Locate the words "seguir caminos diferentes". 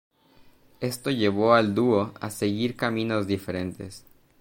2.31-4.03